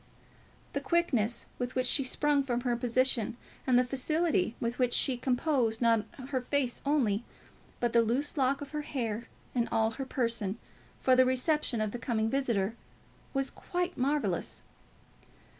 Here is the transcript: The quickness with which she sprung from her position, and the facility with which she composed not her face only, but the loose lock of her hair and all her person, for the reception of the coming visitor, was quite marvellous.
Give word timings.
The 0.73 0.81
quickness 0.81 1.45
with 1.59 1.75
which 1.75 1.85
she 1.85 2.03
sprung 2.03 2.41
from 2.41 2.61
her 2.61 2.75
position, 2.75 3.37
and 3.67 3.77
the 3.77 3.83
facility 3.85 4.55
with 4.59 4.79
which 4.79 4.95
she 4.95 5.15
composed 5.15 5.79
not 5.79 6.05
her 6.29 6.41
face 6.41 6.81
only, 6.87 7.23
but 7.79 7.93
the 7.93 8.01
loose 8.01 8.35
lock 8.35 8.61
of 8.61 8.71
her 8.71 8.81
hair 8.81 9.27
and 9.53 9.69
all 9.71 9.91
her 9.91 10.05
person, 10.07 10.57
for 11.01 11.15
the 11.15 11.23
reception 11.23 11.81
of 11.81 11.91
the 11.91 11.99
coming 11.99 12.31
visitor, 12.31 12.73
was 13.35 13.51
quite 13.51 13.95
marvellous. 13.95 14.63